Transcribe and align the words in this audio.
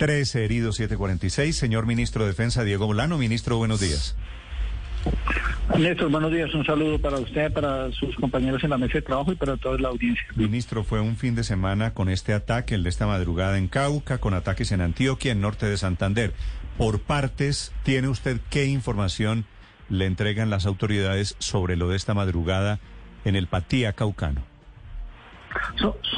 13 0.00 0.46
heridos, 0.46 0.76
746. 0.76 1.54
Señor 1.54 1.84
ministro 1.84 2.22
de 2.24 2.30
Defensa, 2.30 2.64
Diego 2.64 2.86
Bolano. 2.86 3.18
Ministro, 3.18 3.58
buenos 3.58 3.80
días. 3.80 4.16
Néstor, 5.78 6.10
buenos 6.10 6.32
días. 6.32 6.54
Un 6.54 6.64
saludo 6.64 6.98
para 6.98 7.18
usted, 7.18 7.52
para 7.52 7.92
sus 7.92 8.16
compañeros 8.16 8.64
en 8.64 8.70
la 8.70 8.78
mesa 8.78 8.94
de 8.94 9.02
trabajo 9.02 9.30
y 9.32 9.34
para 9.34 9.58
toda 9.58 9.76
la 9.78 9.88
audiencia. 9.88 10.24
Ministro, 10.34 10.84
fue 10.84 11.00
un 11.00 11.16
fin 11.16 11.34
de 11.34 11.44
semana 11.44 11.92
con 11.92 12.08
este 12.08 12.32
ataque, 12.32 12.76
el 12.76 12.82
de 12.82 12.88
esta 12.88 13.06
madrugada 13.06 13.58
en 13.58 13.68
Cauca, 13.68 14.16
con 14.16 14.32
ataques 14.32 14.72
en 14.72 14.80
Antioquia, 14.80 15.32
en 15.32 15.42
norte 15.42 15.66
de 15.66 15.76
Santander. 15.76 16.32
Por 16.78 17.00
partes, 17.02 17.70
¿tiene 17.82 18.08
usted 18.08 18.40
qué 18.48 18.64
información 18.64 19.44
le 19.90 20.06
entregan 20.06 20.48
las 20.48 20.64
autoridades 20.64 21.36
sobre 21.40 21.76
lo 21.76 21.90
de 21.90 21.96
esta 21.96 22.14
madrugada 22.14 22.80
en 23.26 23.36
el 23.36 23.48
Patía 23.48 23.92
Caucano? 23.92 24.49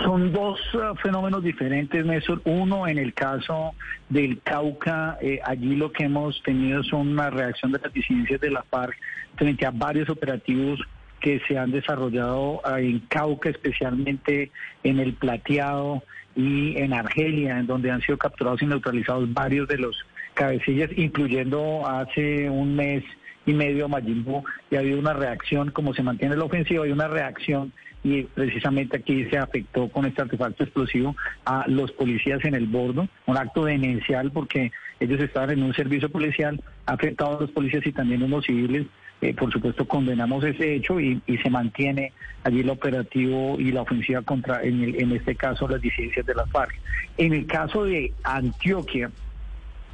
Son 0.02 0.32
dos 0.32 0.60
uh, 0.74 0.94
fenómenos 0.96 1.42
diferentes, 1.42 2.04
Néstor. 2.04 2.40
Uno, 2.44 2.86
en 2.86 2.98
el 2.98 3.14
caso 3.14 3.74
del 4.08 4.40
Cauca, 4.42 5.18
eh, 5.20 5.40
allí 5.44 5.76
lo 5.76 5.93
que 5.93 6.04
hemos 6.04 6.43
tenido 6.43 6.80
es 6.80 6.93
una 6.93 7.30
reacción 7.30 7.72
de 7.72 7.79
las 7.79 7.93
disidencias 7.93 8.40
de 8.40 8.50
la 8.50 8.62
FARC 8.62 8.96
frente 9.36 9.66
a 9.66 9.71
varios 9.71 10.08
operativos 10.08 10.80
que 11.21 11.40
se 11.46 11.57
han 11.57 11.71
desarrollado 11.71 12.60
uh, 12.64 12.76
en 12.76 13.00
Cauca, 13.08 13.50
especialmente 13.50 14.50
en 14.82 14.98
el 14.98 15.14
Plateado 15.14 16.02
y 16.35 16.76
en 16.79 16.93
Argelia, 16.93 17.58
en 17.58 17.66
donde 17.66 17.90
han 17.90 18.00
sido 18.02 18.18
capturados 18.18 18.62
y 18.62 18.66
neutralizados 18.66 19.32
varios 19.32 19.68
de 19.68 19.79
los 19.79 19.96
cabecillas, 20.35 20.90
incluyendo 20.96 21.86
hace 21.86 22.49
un 22.49 22.74
mes 22.74 23.04
y 23.46 23.52
medio 23.52 23.86
a 23.86 23.88
Mayimbu, 23.88 24.44
y 24.70 24.76
ha 24.76 24.80
habido 24.80 24.98
una 24.98 25.12
reacción, 25.12 25.70
como 25.70 25.94
se 25.94 26.02
mantiene 26.02 26.36
la 26.36 26.44
ofensiva, 26.44 26.84
hay 26.84 26.92
una 26.92 27.08
reacción 27.08 27.72
y 28.04 28.24
precisamente 28.24 28.96
aquí 28.96 29.24
se 29.26 29.38
afectó 29.38 29.88
con 29.88 30.04
este 30.06 30.22
artefacto 30.22 30.64
explosivo 30.64 31.14
a 31.44 31.64
los 31.68 31.92
policías 31.92 32.44
en 32.44 32.55
el 32.55 32.66
bordo, 32.66 33.08
un 33.27 33.36
acto 33.36 33.64
demencial 33.64 34.30
porque 34.32 34.72
ellos 34.98 35.20
estaban 35.20 35.50
en 35.50 35.62
un 35.62 35.74
servicio 35.74 36.10
policial, 36.10 36.60
ha 36.86 36.92
afectado 36.92 37.38
a 37.38 37.40
los 37.42 37.50
policías 37.50 37.86
y 37.86 37.92
también 37.92 38.22
a 38.22 38.28
los 38.28 38.44
civiles. 38.44 38.86
Eh, 39.20 39.34
por 39.34 39.52
supuesto 39.52 39.86
condenamos 39.86 40.42
ese 40.42 40.74
hecho 40.74 40.98
y, 40.98 41.22
se 41.44 41.48
mantiene 41.48 42.12
allí 42.42 42.60
el 42.60 42.70
operativo 42.70 43.56
y 43.56 43.70
la 43.70 43.82
ofensiva 43.82 44.20
contra, 44.22 44.60
en, 44.64 44.82
en 44.82 45.12
este 45.12 45.36
caso, 45.36 45.68
las 45.68 45.80
disidencias 45.80 46.27
de 46.27 46.34
las 46.34 46.50
FARC. 46.50 46.74
En 47.18 47.32
el 47.32 47.46
caso 47.46 47.84
de 47.84 48.12
Antioquia, 48.24 49.12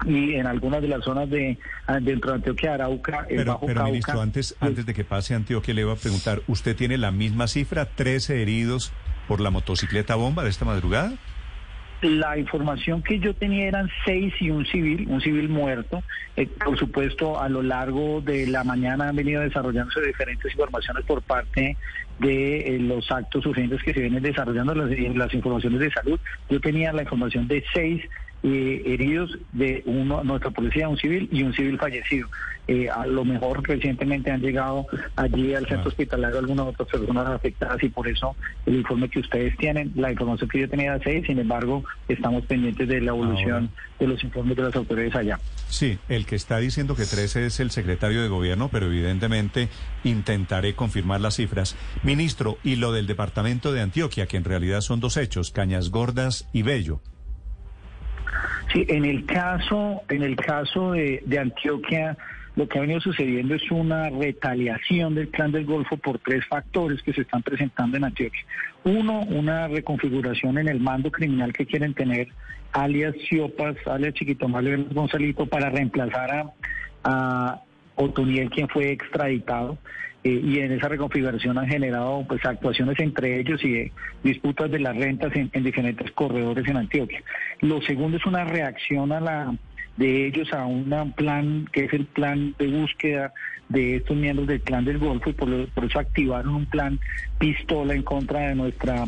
y 0.06 0.34
en 0.34 0.46
algunas 0.46 0.82
de 0.82 0.88
las 0.88 1.04
zonas 1.04 1.28
de 1.30 1.58
ah, 1.86 1.98
dentro 2.00 2.30
de 2.30 2.36
Antioquia, 2.36 2.74
Arauca, 2.74 3.27
el 3.28 3.38
pero, 3.38 3.60
pero 3.64 3.84
ministro, 3.84 4.20
antes, 4.20 4.55
pues 4.58 4.68
antes 4.70 4.86
de 4.86 4.94
que 4.94 5.05
pase 5.05 5.34
Antioquia, 5.34 5.74
le 5.74 5.82
iba 5.82 5.92
a 5.92 5.96
preguntar, 5.96 6.42
¿usted 6.46 6.77
tiene 6.77 6.98
la 6.98 7.10
misma 7.10 7.48
cifra, 7.48 7.86
13 7.86 8.42
heridos 8.42 8.92
por 9.27 9.40
la 9.40 9.50
motocicleta 9.50 10.14
bomba 10.14 10.44
de 10.44 10.50
esta 10.50 10.64
madrugada? 10.64 11.12
La 12.00 12.38
información 12.38 13.02
que 13.02 13.18
yo 13.18 13.34
tenía 13.34 13.66
eran 13.66 13.90
seis 14.05 14.32
y 14.38 14.50
un 14.50 14.64
civil, 14.66 15.06
un 15.08 15.20
civil 15.20 15.48
muerto. 15.48 16.05
Eh, 16.36 16.46
por 16.46 16.78
supuesto, 16.78 17.40
a 17.40 17.48
lo 17.48 17.60
largo 17.60 18.20
de 18.20 18.46
la 18.46 18.62
mañana 18.62 19.08
han 19.08 19.16
venido 19.16 19.42
desarrollándose 19.42 20.02
diferentes 20.02 20.52
informaciones 20.52 21.05
por 21.05 21.22
parte 21.22 21.77
de 22.20 22.77
eh, 22.77 22.78
los 22.78 23.10
actos 23.10 23.44
urgentes 23.46 23.83
que 23.83 23.92
se 23.92 24.00
vienen 24.00 24.22
desarrollando, 24.22 24.77
las, 24.77 24.90
las 24.90 25.34
informaciones 25.34 25.80
de 25.80 25.90
salud. 25.90 26.20
Yo 26.48 26.60
tenía 26.60 26.92
la 26.92 27.02
información 27.02 27.48
de 27.48 27.64
seis 27.74 28.05
eh, 28.42 28.83
heridos 28.86 29.36
de 29.53 29.83
uno, 29.86 30.22
nuestra 30.25 30.50
policía, 30.50 30.89
un 30.89 30.98
civil 30.98 31.28
y 31.33 31.42
un 31.42 31.53
civil 31.53 31.78
fallecido. 31.78 32.28
Eh, 32.69 32.91
a 32.91 33.06
lo 33.06 33.25
mejor 33.25 33.67
recientemente 33.67 34.30
han 34.30 34.42
llegado 34.42 34.86
allí 35.17 35.55
al 35.55 35.67
centro 35.67 35.89
hospitalario 35.89 36.39
algunas 36.39 36.67
otras 36.67 36.86
personas 36.86 37.27
afectadas 37.27 37.83
y 37.83 37.89
por 37.89 38.06
eso 38.06 38.36
el 38.67 38.77
informe 38.77 39.08
que 39.08 39.20
ustedes 39.20 39.56
tienen, 39.56 39.91
la 39.97 40.12
información 40.12 40.50
que 40.50 40.61
yo 40.61 40.69
tenía 40.69 40.98
de 40.98 41.03
seis, 41.03 41.27
sin 41.27 41.39
embargo, 41.39 41.83
estamos 42.08 42.45
pendientes 42.45 42.86
de 42.86 43.00
la 43.00 43.12
evolución 43.12 43.70
de 43.98 44.06
los 44.06 44.22
informes 44.22 44.55
de 44.58 44.64
las 44.64 44.77
autoridades 44.77 45.17
allá. 45.17 45.41
Sí, 45.69 45.98
el 46.11 46.27
que 46.27 46.36
está 46.36 46.58
diciendo 46.58 46.95
que 46.95 47.06
13 47.06 47.47
es 47.47 47.58
el 47.58 47.70
secretario 47.70 48.23
de 48.23 48.28
gobierno, 48.28 48.69
pero 48.69 48.86
evidentemente 48.86 49.70
intentaré 50.05 50.75
confirmar 50.75 51.23
las 51.23 51.36
cifras. 51.36 51.74
Ministro, 52.02 52.58
y 52.62 52.77
lo 52.77 52.92
del 52.92 53.07
departamento 53.07 53.73
de 53.73 53.80
Antioquia, 53.80 54.27
que 54.27 54.36
en 54.36 54.45
realidad 54.45 54.83
son 54.83 55.01
dos 55.01 55.17
hechos, 55.17 55.52
Cañas 55.52 55.91
Gordas 55.91 56.46
y 56.52 56.62
Bello. 56.62 57.01
Sí, 58.73 58.84
en 58.89 59.05
el 59.05 59.24
caso, 59.24 60.02
en 60.08 60.23
el 60.23 60.36
caso 60.36 60.92
de, 60.92 61.39
Antioquia, 61.39 62.17
lo 62.55 62.68
que 62.68 62.79
ha 62.79 62.83
venido 62.83 63.01
sucediendo 63.01 63.55
es 63.55 63.70
una 63.70 64.11
retaliación 64.11 65.14
del 65.14 65.29
clan 65.29 65.52
del 65.52 65.64
Golfo 65.64 65.96
por 65.96 66.18
tres 66.18 66.45
factores 66.46 67.02
que 67.02 67.12
se 67.12 67.23
están 67.23 67.42
presentando 67.42 67.96
en 67.96 68.05
Antioquia. 68.05 68.45
Uno, 68.84 69.20
una 69.20 69.68
reconfiguración 69.68 70.58
en 70.58 70.68
el 70.68 70.80
mando 70.80 71.11
criminal 71.11 71.52
que 71.52 71.67
quieren 71.67 71.95
tener 71.95 72.29
alias 72.73 73.14
Ciopas, 73.29 73.77
alias 73.86 74.14
Chiquito 74.14 74.48
Mario 74.48 74.85
Gonzalito, 74.90 75.46
para 75.46 75.70
reemplazar 75.70 76.30
a, 76.30 76.52
a 77.05 77.62
Otoniel, 77.95 78.50
quien 78.50 78.68
fue 78.68 78.92
extraditado. 78.92 79.79
Eh, 80.28 80.42
y 80.44 80.58
en 80.58 80.72
esa 80.72 80.89
reconfiguración 80.89 81.56
han 81.56 81.68
generado 81.68 82.22
pues 82.28 82.44
actuaciones 82.44 82.98
entre 83.00 83.40
ellos 83.40 83.64
y 83.64 83.90
disputas 84.22 84.70
de 84.70 84.78
las 84.78 84.94
rentas 84.94 85.33
en, 85.34 85.50
diferentes 85.64 86.11
corredores 86.12 86.68
en 86.68 86.77
Antioquia. 86.77 87.22
Lo 87.61 87.80
segundo 87.80 88.18
es 88.18 88.27
una 88.27 88.44
reacción 88.44 89.11
a 89.12 89.20
la 89.20 89.55
de 89.96 90.27
ellos 90.27 90.52
a 90.52 90.67
un 90.67 91.12
plan 91.17 91.67
que 91.72 91.86
es 91.86 91.92
el 91.94 92.05
plan 92.05 92.55
de 92.58 92.67
búsqueda 92.68 93.33
de 93.70 93.96
estos 93.96 94.17
miembros 94.17 94.46
del 94.46 94.61
clan 94.61 94.84
del 94.84 94.98
Golfo 94.98 95.30
y 95.30 95.33
por, 95.33 95.50
eso 95.50 95.98
activaron 95.98 96.55
un 96.55 96.67
plan 96.67 97.00
pistola 97.38 97.94
en 97.94 98.02
contra 98.02 98.48
de 98.48 98.55
nuestra 98.55 99.05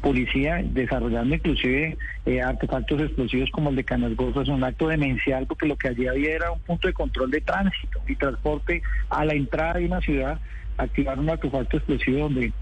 policía, 0.00 0.60
desarrollando 0.62 1.34
inclusive 1.34 1.96
eh, 2.26 2.42
artefactos 2.42 3.00
explosivos 3.00 3.50
como 3.50 3.70
el 3.70 3.76
de 3.76 3.84
Canas 3.84 4.14
Golfo. 4.16 4.42
Es 4.42 4.48
un 4.48 4.62
acto 4.64 4.88
demencial 4.88 5.46
porque 5.46 5.66
lo 5.66 5.76
que 5.76 5.88
allí 5.88 6.06
había 6.06 6.34
era 6.34 6.52
un 6.52 6.60
punto 6.60 6.88
de 6.88 6.94
control 6.94 7.30
de 7.30 7.40
tránsito 7.40 8.00
y 8.06 8.16
transporte 8.16 8.82
a 9.08 9.24
la 9.24 9.34
entrada 9.34 9.74
de 9.74 9.86
una 9.86 10.00
ciudad. 10.00 10.40
Activaron 10.76 11.24
un 11.24 11.30
artefacto 11.30 11.76
explosivo 11.76 12.20
donde 12.20 12.52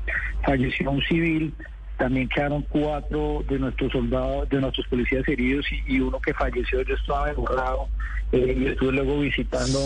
falleció 0.45 0.91
un 0.91 1.03
civil, 1.03 1.55
también 2.03 2.29
quedaron 2.29 2.63
cuatro 2.69 3.45
de 3.49 3.59
nuestros 3.61 3.93
soldados, 3.93 4.49
de 4.49 4.61
nuestros 4.61 4.87
policías 4.89 5.27
heridos 5.29 5.65
y, 5.87 6.01
uno 6.01 6.19
que 6.21 6.35
falleció. 6.35 6.83
Yo 6.83 6.95
estaba 6.95 7.33
borrado 7.33 7.89
eh, 8.33 8.57
y 8.59 8.67
estuve 8.67 8.93
luego 8.93 9.21
visitando 9.21 9.79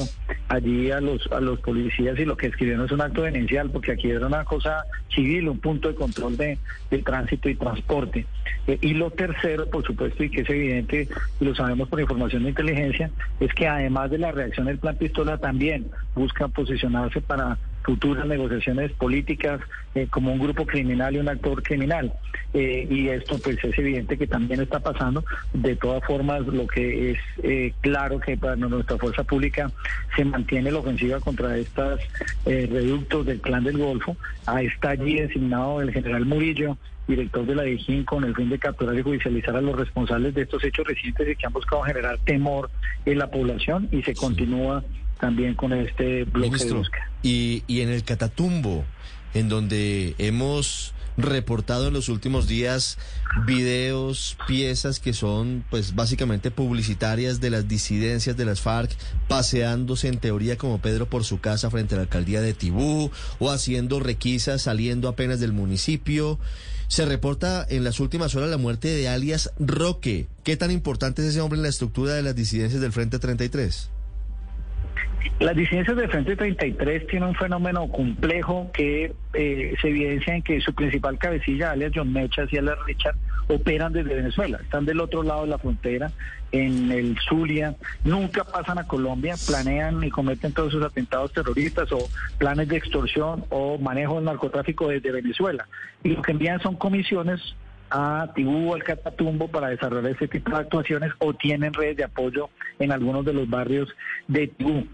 allí 0.49 0.91
a 0.91 1.01
los 1.01 1.27
a 1.31 1.41
los 1.41 1.61
policías 1.61 2.19
y 2.19 2.25
lo 2.25 2.37
que 2.37 2.47
escribieron 2.47 2.87
es 2.87 2.93
un 2.93 3.01
acto 3.03 3.23
denuncial 3.23 3.71
porque 3.71 3.93
aquí 3.93 4.11
era 4.11 4.27
una 4.27 4.45
cosa 4.45 4.85
civil, 5.15 5.49
un 5.49 5.59
punto 5.59 5.89
de 5.89 5.95
control 5.95 6.37
de, 6.37 6.59
tránsito 7.05 7.49
y 7.49 7.55
transporte. 7.55 8.25
Eh, 8.67 8.79
y 8.81 8.95
lo 8.95 9.11
tercero, 9.11 9.69
por 9.69 9.85
supuesto, 9.85 10.25
y 10.25 10.31
que 10.31 10.41
es 10.41 10.49
evidente, 10.49 11.09
y 11.39 11.45
lo 11.45 11.55
sabemos 11.55 11.89
por 11.89 12.01
información 12.01 12.45
de 12.45 12.51
inteligencia, 12.51 13.11
es 13.41 13.53
que 13.53 13.69
además 13.69 14.11
de 14.11 14.19
la 14.19 14.33
reacción 14.33 14.67
del 14.67 14.79
plan 14.79 14.97
pistola 14.97 15.39
también 15.39 15.89
buscan 16.15 16.51
posicionarse 16.51 17.21
para 17.21 17.59
futuras 17.87 18.27
negociaciones 18.27 18.91
políticas 18.93 19.61
eh, 19.95 20.09
como 20.11 20.33
un 20.33 20.41
grupo 20.41 20.67
criminal 20.67 21.15
y 21.15 21.19
un 21.19 21.29
actor 21.29 21.63
criminal. 21.63 22.13
Eh, 22.53 22.87
y 22.91 23.09
esto 23.09 23.39
pues 23.39 23.63
es 23.63 23.79
evidente 23.79 24.19
que 24.19 24.27
también 24.27 24.61
está 24.61 24.81
pasando. 24.81 25.25
De 25.53 25.77
todas 25.77 26.05
formas, 26.05 26.45
lo 26.47 26.67
que 26.67 27.13
es 27.13 27.19
eh, 27.45 27.73
claro 27.81 28.19
que 28.19 28.37
para 28.37 28.57
nuestra 28.57 28.99
fuerza 28.99 29.23
pública 29.23 29.71
se 30.17 30.25
mantiene 30.25 30.73
la 30.73 30.81
ofensiva 30.81 31.21
contra 31.21 31.57
estos 31.57 32.01
reductos 32.45 33.25
del 33.25 33.41
clan 33.41 33.63
del 33.63 33.79
Golfo. 33.79 34.17
Ahí 34.47 34.67
está 34.67 34.91
allí 34.91 35.21
designado 35.21 35.81
el 35.81 35.93
general 35.93 36.27
Murillo, 36.27 36.77
director 37.07 37.47
de 37.47 37.55
la 37.55 37.63
DIJÍN, 37.63 38.05
con 38.05 38.25
el 38.25 38.35
fin 38.35 38.51
de 38.51 38.59
capturar 38.59 38.99
y 38.99 39.03
judicializar 39.03 39.55
a 39.55 39.61
los 39.61 39.77
responsables 39.79 40.35
de 40.35 40.43
estos 40.43 40.65
hechos 40.65 40.87
recientes 40.89 41.29
y 41.29 41.37
que 41.37 41.47
han 41.47 41.53
buscado 41.53 41.83
generar 41.83 42.19
temor 42.25 42.69
en 43.05 43.19
la 43.19 43.31
población 43.31 43.89
y 43.93 44.03
se 44.03 44.15
continúa 44.15 44.83
también 45.21 45.55
con 45.55 45.73
este 45.73 46.25
bloque 46.25 46.65
de 46.65 46.73
búsqueda. 46.73 47.11
Y, 47.23 47.65
y 47.67 47.81
en 47.81 47.89
el 47.89 48.05
Catatumbo, 48.05 48.85
en 49.35 49.49
donde 49.49 50.15
hemos 50.19 50.95
reportado 51.17 51.89
en 51.89 51.95
los 51.95 52.09
últimos 52.09 52.47
días 52.47 52.99
videos, 53.47 54.37
piezas 54.47 55.01
que 55.01 55.13
son 55.13 55.65
pues 55.71 55.95
básicamente 55.95 56.51
publicitarias 56.51 57.41
de 57.41 57.51
las 57.51 57.69
disidencias 57.69 58.37
de 58.37 58.45
las 58.45 58.61
FARC 58.61 58.91
paseándose 59.29 60.09
en 60.09 60.19
teoría 60.19 60.57
como 60.57 60.79
Pedro 60.79 61.09
por 61.09 61.25
su 61.25 61.41
casa 61.41 61.71
frente 61.71 61.95
a 61.95 61.99
la 61.99 62.03
alcaldía 62.03 62.41
de 62.41 62.55
Tibú 62.55 63.11
o 63.39 63.51
haciendo 63.51 64.01
requisas 64.01 64.63
saliendo 64.63 65.09
apenas 65.09 65.41
del 65.41 65.53
municipio. 65.53 66.39
Se 66.89 67.05
reporta 67.05 67.67
en 67.69 67.83
las 67.83 67.99
últimas 67.99 68.35
horas 68.37 68.49
la 68.49 68.59
muerte 68.59 68.89
de 68.89 69.09
alias 69.09 69.51
Roque. 69.59 70.29
¿Qué 70.45 70.57
tan 70.57 70.71
importante 70.71 71.23
es 71.23 71.29
ese 71.29 71.41
hombre 71.41 71.57
en 71.57 71.65
la 71.65 71.69
estructura 71.69 72.15
de 72.15 72.23
las 72.23 72.37
disidencias 72.37 72.81
del 72.81 72.93
Frente 72.93 73.19
33? 73.19 73.91
Las 75.39 75.55
disidencias 75.55 75.97
del 75.97 76.09
Frente 76.09 76.37
33 76.37 77.07
tienen 77.07 77.29
un 77.31 77.35
fenómeno 77.35 77.89
complejo 77.89 78.71
que 78.73 79.13
eh, 79.35 79.75
se 79.81 79.89
evidencia 79.89 80.35
en 80.35 80.43
que 80.43 80.61
su 80.61 80.75
principal 80.75 81.19
cabecilla, 81.19 81.73
alias 81.73 81.93
John 81.95 82.13
Mechas 82.13 82.51
y 82.53 82.57
alias 82.57 82.79
Richard, 82.87 83.17
operan 83.49 83.93
desde 83.93 84.15
Venezuela. 84.15 84.59
Están 84.63 84.87
del 84.87 85.01
otro 85.01 85.23
lado 85.23 85.43
de 85.43 85.49
la 85.49 85.59
frontera, 85.59 86.11
en 86.53 86.91
el 86.91 87.19
Zulia. 87.29 87.77
Nunca 88.05 88.45
pasan 88.45 88.79
a 88.79 88.87
Colombia, 88.87 89.35
planean 89.47 90.03
y 90.03 90.11
cometen 90.11 90.53
todos 90.53 90.73
sus 90.73 90.83
atentados 90.83 91.33
terroristas 91.33 91.91
o 91.93 91.99
planes 92.39 92.69
de 92.69 92.77
extorsión 92.77 93.45
o 93.51 93.79
manejo 93.79 94.17
del 94.17 94.25
narcotráfico 94.25 94.89
desde 94.89 95.13
Venezuela. 95.13 95.69
Y 96.03 96.11
lo 96.11 96.23
que 96.23 96.33
envían 96.33 96.61
son 96.61 96.77
comisiones 96.77 97.41
a 97.91 98.31
Tibú 98.35 98.71
o 98.71 98.75
al 98.75 98.85
Catatumbo 98.85 99.49
para 99.49 99.69
desarrollar 99.69 100.13
este 100.13 100.29
tipo 100.29 100.51
de 100.51 100.59
actuaciones 100.59 101.13
o 101.19 101.35
tienen 101.35 101.73
redes 101.73 101.97
de 101.97 102.05
apoyo 102.05 102.51
en 102.79 102.93
algunos 102.93 103.25
de 103.25 103.33
los 103.33 103.49
barrios 103.49 103.89
de 104.29 104.49
Tibú. 104.49 104.87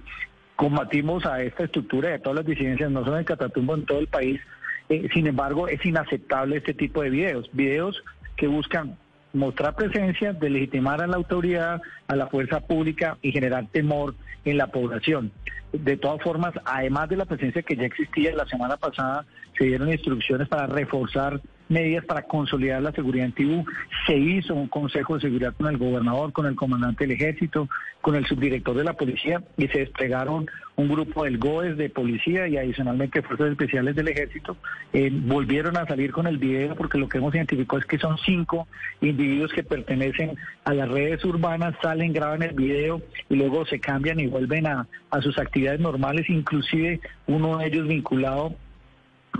Combatimos 0.57 1.27
a 1.27 1.43
esta 1.43 1.65
estructura 1.65 2.11
y 2.11 2.13
a 2.15 2.23
todas 2.23 2.37
las 2.37 2.47
disidencias, 2.47 2.91
no 2.91 3.05
solo 3.05 3.19
en 3.19 3.25
Catatumbo, 3.25 3.75
en 3.75 3.87
todo 3.87 3.99
el 3.99 4.09
país. 4.09 4.41
Eh, 4.89 5.09
sin 5.13 5.27
embargo, 5.27 5.69
es 5.69 5.85
inaceptable 5.85 6.59
este 6.59 6.75
tipo 6.75 7.03
de 7.03 7.11
videos, 7.11 7.49
videos 7.53 8.03
que 8.37 8.47
buscan 8.47 8.97
mostrar 9.33 9.75
presencia, 9.75 10.33
delegitimar 10.33 11.01
a 11.01 11.07
la 11.07 11.17
autoridad, 11.17 11.81
a 12.07 12.17
la 12.17 12.27
fuerza 12.27 12.61
pública 12.61 13.17
y 13.23 13.33
generar 13.33 13.67
temor 13.69 14.15
en 14.45 14.59
la 14.59 14.67
población. 14.69 15.33
De 15.73 15.97
todas 15.97 16.23
formas, 16.23 16.53
además 16.65 17.09
de 17.09 17.17
la 17.17 17.25
presencia 17.25 17.63
que 17.63 17.77
ya 17.77 17.85
existía 17.85 18.35
la 18.35 18.47
semana 18.47 18.77
pasada, 18.77 19.25
se 19.57 19.65
dieron 19.65 19.91
instrucciones 19.91 20.49
para 20.49 20.67
reforzar 20.67 21.41
medidas 21.69 22.05
para 22.05 22.23
consolidar 22.23 22.83
la 22.83 22.93
seguridad 22.93 23.27
en 23.27 23.33
Tibú. 23.33 23.65
Se 24.07 24.17
hizo 24.17 24.55
un 24.55 24.69
consejo 24.69 25.15
de 25.15 25.23
seguridad 25.23 25.55
con 25.55 25.69
el 25.69 25.79
gobernador, 25.79 26.33
con 26.33 26.47
el 26.47 26.55
comandante 26.55 27.07
del 27.07 27.17
ejército, 27.17 27.69
con 28.01 28.17
el 28.17 28.27
subdirector 28.27 28.77
de 28.77 28.85
la 28.85 28.95
policía 28.95 29.43
y 29.57 29.69
se 29.69 29.81
desplegaron 29.81 30.47
un 30.77 30.89
grupo 30.89 31.25
del 31.25 31.39
GOES 31.39 31.77
de 31.77 31.91
policía 31.91 32.49
y 32.49 32.57
adicionalmente 32.57 33.23
fuerzas 33.23 33.51
especiales 33.51 33.95
del 33.95 34.09
ejército. 34.09 34.57
Eh, 34.93 35.11
volvieron 35.13 35.77
a 35.77 35.87
salir 35.87 36.13
con 36.13 36.27
el 36.27 36.39
video 36.39 36.75
porque 36.75 36.99
lo 36.99 37.09
que 37.09 37.19
hemos 37.19 37.35
identificado 37.35 37.79
es 37.79 37.87
que 37.87 37.99
son 37.99 38.17
cinco 38.19 38.67
individuos 39.01 39.53
que 39.53 39.63
pertenecen 39.63 40.37
a 40.65 40.75
las 40.75 40.89
redes 40.89 41.25
urbanas, 41.25 41.75
salen, 41.83 42.13
graban 42.13 42.43
el 42.43 42.55
video 42.55 43.03
y 43.29 43.37
luego 43.37 43.65
se 43.67 43.81
cambian 43.81 44.19
y 44.21 44.27
vuelven 44.27 44.67
a, 44.67 44.87
a 45.11 45.21
sus 45.21 45.39
actividades 45.39 45.81
normales, 45.81 46.29
inclusive 46.29 47.01
uno 47.27 47.59
de 47.59 47.67
ellos 47.67 47.87
vinculado 47.87 48.55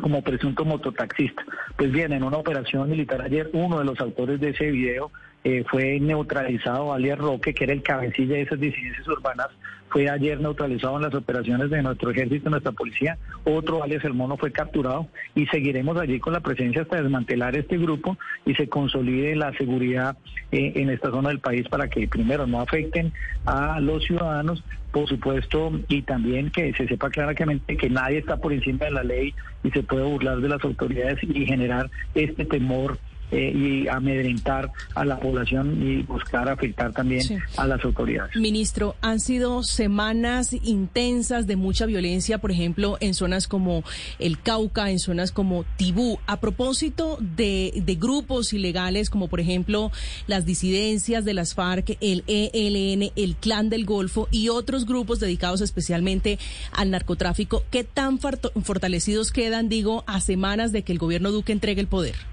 como 0.01 0.23
presunto 0.23 0.65
mototaxista. 0.65 1.45
Pues 1.77 1.93
bien, 1.93 2.13
en 2.13 2.23
una 2.23 2.39
operación 2.39 2.89
militar 2.89 3.23
ayer, 3.23 3.51
uno 3.53 3.79
de 3.79 3.85
los 3.85 4.01
autores 4.01 4.41
de 4.41 4.51
ese 4.51 4.71
video 4.71 5.11
eh, 5.45 5.65
fue 5.69 5.99
neutralizado, 5.99 6.93
alias 6.93 7.19
Roque, 7.19 7.53
que 7.55 7.65
era 7.65 7.73
el 7.73 7.83
cabecilla 7.83 8.37
de 8.37 8.43
esas 8.43 8.61
disidencias 8.61 9.07
urbanas, 9.09 9.49
fue 9.93 10.09
ayer 10.09 10.41
neutralizado 10.41 10.97
en 10.97 11.03
las 11.03 11.15
operaciones 11.15 11.69
de 11.69 11.83
nuestro 11.83 12.11
ejército 12.11 12.49
nuestra 12.49 12.73
policía. 12.73 13.19
Otro, 13.45 13.83
alias 13.83 14.03
El 14.05 14.15
Mono, 14.15 14.39
fue 14.39 14.51
capturado 14.51 15.07
y 15.35 15.45
seguiremos 15.47 15.99
allí 15.99 16.19
con 16.19 16.33
la 16.33 16.41
presencia 16.41 16.83
hasta 16.83 17.03
desmantelar 17.03 17.57
este 17.57 17.77
grupo 17.77 18.17
y 18.47 18.55
se 18.55 18.69
consolide 18.69 19.37
la 19.37 19.53
seguridad 19.53 20.17
eh, 20.51 20.73
en 20.77 20.89
esta 20.89 21.11
zona 21.11 21.29
del 21.29 21.41
país 21.41 21.69
para 21.69 21.89
que 21.89 22.09
primero 22.09 22.47
no 22.47 22.63
afecten 22.63 23.13
a 23.45 23.81
los 23.81 24.03
ciudadanos, 24.05 24.65
por 24.93 25.09
supuesto, 25.09 25.73
y 25.89 26.03
también 26.03 26.51
que 26.51 26.73
se 26.73 26.89
sepa 26.89 27.11
claramente 27.11 27.77
que 27.77 27.91
nadie 27.91 28.19
está 28.19 28.39
por 28.39 28.55
encima 28.55 28.87
de 28.87 28.93
la 28.93 29.03
ley 29.03 29.35
y 29.63 29.71
se 29.73 29.83
puede 29.83 30.05
burlar 30.05 30.41
de 30.41 30.49
las 30.49 30.65
autoridades 30.65 31.19
y 31.23 31.45
generar 31.45 31.91
este 32.15 32.47
temor 32.47 32.99
eh, 33.33 33.53
y 33.55 33.89
amedrentar 33.89 34.71
a 34.95 35.05
la 35.05 35.19
población 35.19 35.83
y 35.83 36.03
buscar 36.03 36.49
afectar 36.49 36.93
también 36.93 37.43
a 37.57 37.67
las 37.67 37.83
autoridades. 37.85 38.37
Ministro, 38.37 38.95
han 39.01 39.21
sido 39.21 39.63
semanas 39.63 40.53
intensas 40.53 41.47
de 41.47 41.57
mucha 41.57 41.87
violencia, 41.87 42.39
por 42.39 42.53
ejemplo, 42.53 42.99
en 43.01 43.15
zonas 43.15 43.49
como 43.49 43.85
el 44.19 44.41
Cauca, 44.41 44.91
en 44.91 44.99
zonas 44.99 45.33
como 45.33 45.65
Tibú. 45.77 46.19
A 46.27 46.41
propósito 46.41 47.17
de, 47.21 47.73
de 47.75 47.95
grupos 47.95 48.53
ilegales, 48.53 49.09
como 49.09 49.29
por 49.29 49.41
ejemplo 49.41 49.91
las 50.27 50.45
disidencias 50.45 51.25
de 51.25 51.35
las 51.35 51.55
FARC, 51.55 51.97
el 52.01 52.25
ELN, 52.27 53.13
el 53.17 53.37
Clan 53.37 53.71
del 53.71 53.87
Golfo 53.87 54.29
y 54.31 54.51
otros 54.51 54.85
grupos 54.85 55.21
dedicados 55.21 55.63
especialmente 55.63 56.39
al 56.73 56.91
narcotráfico, 56.91 57.65
¿qué 57.71 57.85
tan 57.85 58.19
fortalecidos 58.19 59.33
quedan, 59.33 59.69
digo, 59.69 60.05
a 60.07 60.21
semanas 60.21 60.73
de 60.73 60.83
que 60.83 60.93
el 60.93 60.99
gobierno 60.99 61.31
Duque 61.31 61.53
entregue 61.53 61.81
el 61.81 61.87
poder? 61.87 62.32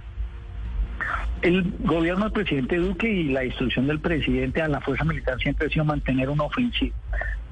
El 1.42 1.74
gobierno 1.80 2.26
del 2.26 2.34
presidente 2.34 2.78
Duque 2.78 3.10
y 3.10 3.24
la 3.30 3.46
instrucción 3.46 3.88
del 3.88 4.00
presidente 4.00 4.62
a 4.62 4.68
la 4.68 4.82
fuerza 4.82 5.06
militar 5.06 5.38
siempre 5.40 5.68
ha 5.68 5.70
sido 5.70 5.86
mantener 5.86 6.30
una 6.30 6.44
ofensiva. 6.44 6.96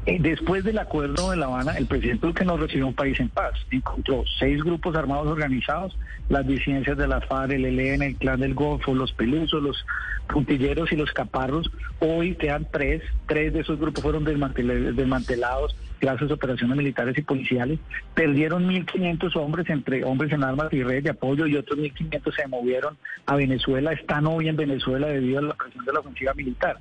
Eh, 0.08 0.20
después 0.22 0.64
del 0.64 0.80
acuerdo 0.80 1.32
de 1.32 1.36
La 1.36 1.48
Habana, 1.48 1.74
el 1.74 1.86
presidente 1.86 2.28
Duque 2.28 2.46
no 2.46 2.56
recibió 2.56 2.88
un 2.88 2.94
país 2.94 3.20
en 3.20 3.28
paz. 3.28 3.56
Encontró 3.72 4.24
seis 4.40 4.64
grupos 4.64 4.96
armados 4.96 5.28
organizados, 5.28 5.98
las 6.30 6.48
disidencias 6.48 6.98
de 6.98 7.10
la 7.10 7.20
FARC, 7.20 7.52
el 7.52 7.66
ELN, 7.66 8.02
el 8.02 8.16
Clan 8.16 8.40
del 8.40 8.54
Golfo, 8.54 8.96
los 8.96 9.12
Pelusos, 9.12 9.62
los 9.62 9.86
Puntilleros 10.30 10.94
y 10.94 10.96
los 10.96 11.12
Caparros. 11.12 11.70
Hoy 12.00 12.36
quedan 12.36 12.66
tres, 12.72 13.04
tres 13.28 13.52
de 13.52 13.60
esos 13.60 13.78
grupos 13.78 14.02
fueron 14.02 14.24
desmantelados 14.24 15.76
gracias 16.00 16.32
a 16.32 16.36
operaciones 16.36 16.78
militares 16.78 17.18
y 17.18 17.22
policiales. 17.22 17.78
Perdieron 18.14 18.66
1.500 18.66 19.36
hombres, 19.36 19.70
entre 19.70 20.06
hombres 20.06 20.32
en 20.32 20.42
armas 20.42 20.72
y 20.72 20.84
redes 20.84 21.04
de 21.04 21.10
apoyo, 21.10 21.48
y 21.48 21.58
otros 21.58 21.80
1.500 21.80 22.34
se 22.34 22.48
movieron 22.48 22.98
a 23.26 23.36
Venezuela. 23.36 23.92
Están 23.92 24.26
hoy 24.26 24.48
en 24.48 24.56
Venezuela 24.56 25.08
debido 25.08 25.40
a 25.40 25.42
la 25.42 25.54
presión 25.56 25.84
de 25.84 25.92
la 25.92 26.00
ofensiva 26.00 26.34
militar. 26.34 26.80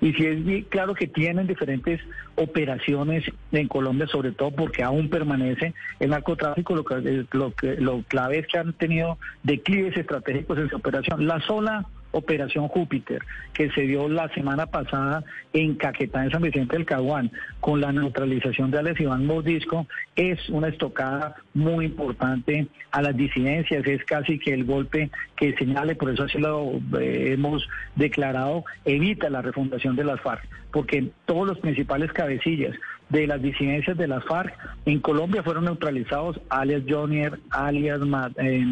Y 0.00 0.12
si 0.12 0.26
es 0.26 0.66
claro 0.68 0.94
que 0.94 1.08
tienen 1.08 1.48
diferentes 1.48 2.00
operaciones 2.38 3.24
en 3.52 3.68
Colombia, 3.68 4.06
sobre 4.06 4.32
todo 4.32 4.50
porque 4.50 4.82
aún 4.82 5.10
permanece 5.10 5.74
el 6.00 6.10
narcotráfico, 6.10 6.74
lo, 6.74 6.84
que, 6.84 7.26
lo, 7.32 7.52
que, 7.52 7.76
lo 7.76 8.02
clave 8.02 8.38
es 8.38 8.46
que 8.46 8.58
han 8.58 8.72
tenido 8.72 9.18
declives 9.42 9.96
estratégicos 9.96 10.58
en 10.58 10.70
su 10.70 10.76
operación. 10.76 11.26
La 11.26 11.40
sola 11.40 11.86
Operación 12.12 12.68
Júpiter, 12.68 13.22
que 13.52 13.70
se 13.70 13.82
dio 13.82 14.08
la 14.08 14.28
semana 14.30 14.66
pasada 14.66 15.24
en 15.52 15.74
Caquetá, 15.74 16.24
en 16.24 16.30
San 16.30 16.42
Vicente 16.42 16.76
del 16.76 16.86
Caguán, 16.86 17.30
con 17.60 17.80
la 17.80 17.92
neutralización 17.92 18.70
de 18.70 18.78
Alex 18.78 19.00
Iván 19.00 19.26
Mordisco, 19.26 19.86
es 20.16 20.48
una 20.48 20.68
estocada 20.68 21.36
muy 21.54 21.86
importante 21.86 22.66
a 22.90 23.02
las 23.02 23.16
disidencias, 23.16 23.86
es 23.86 24.04
casi 24.04 24.38
que 24.38 24.54
el 24.54 24.64
golpe 24.64 25.10
que 25.36 25.54
señale, 25.56 25.94
por 25.94 26.10
eso 26.10 26.24
así 26.24 26.38
lo 26.38 26.80
eh, 26.98 27.32
hemos 27.32 27.68
declarado, 27.96 28.64
evita 28.84 29.30
la 29.30 29.42
refundación 29.42 29.96
de 29.96 30.04
las 30.04 30.20
FARC, 30.20 30.46
porque 30.72 31.10
todos 31.26 31.46
los 31.46 31.58
principales 31.58 32.12
cabecillas, 32.12 32.74
de 33.10 33.26
las 33.26 33.40
disidencias 33.40 33.96
de 33.96 34.06
las 34.06 34.24
FARC 34.24 34.54
en 34.84 35.00
Colombia 35.00 35.42
fueron 35.42 35.64
neutralizados, 35.64 36.40
alias 36.50 36.82
Jonier, 36.88 37.38
alias 37.50 38.00
eh, 38.36 38.64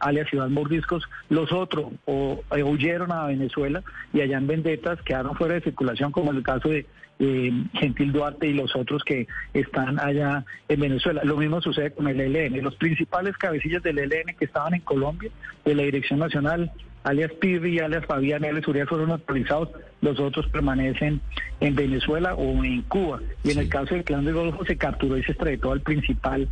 alias 0.00 0.32
Iván 0.32 0.52
Mordiscos. 0.52 1.04
Los 1.28 1.52
otros 1.52 1.92
o, 2.06 2.42
eh, 2.56 2.62
huyeron 2.62 3.12
a 3.12 3.26
Venezuela 3.26 3.82
y 4.12 4.20
allá 4.20 4.38
en 4.38 4.46
Vendetas 4.46 5.00
quedaron 5.02 5.36
fuera 5.36 5.54
de 5.54 5.60
circulación, 5.62 6.12
como 6.12 6.30
en 6.30 6.38
el 6.38 6.42
caso 6.42 6.68
de 6.68 6.86
eh, 7.18 7.52
Gentil 7.74 8.12
Duarte 8.12 8.48
y 8.48 8.54
los 8.54 8.74
otros 8.74 9.04
que 9.04 9.26
están 9.52 10.00
allá 10.00 10.44
en 10.68 10.80
Venezuela. 10.80 11.22
Lo 11.24 11.36
mismo 11.36 11.60
sucede 11.60 11.92
con 11.92 12.08
el 12.08 12.20
ELN. 12.20 12.62
Los 12.62 12.76
principales 12.76 13.36
cabecillas 13.36 13.82
del 13.82 13.98
ELN 13.98 14.34
que 14.38 14.46
estaban 14.46 14.74
en 14.74 14.80
Colombia, 14.80 15.30
de 15.64 15.74
la 15.74 15.82
Dirección 15.82 16.18
Nacional, 16.18 16.72
alias 17.04 17.32
Pirri, 17.40 17.78
alias 17.78 18.04
Fabián, 18.06 18.44
alias 18.44 18.66
Uriel 18.66 18.88
fueron 18.88 19.08
neutralizados, 19.10 19.70
los 20.00 20.18
otros 20.18 20.48
permanecen 20.48 21.20
en 21.60 21.74
Venezuela 21.74 22.34
o 22.34 22.64
en 22.64 22.82
Cuba. 22.82 23.20
Y 23.44 23.52
en 23.52 23.58
el 23.58 23.68
caso 23.68 23.94
del 23.94 24.04
clan 24.04 24.24
de 24.24 24.32
Golfo 24.32 24.64
se 24.64 24.76
capturó 24.76 25.16
y 25.16 25.22
se 25.22 25.32
extraditó 25.32 25.72
al 25.72 25.80
principal 25.80 26.48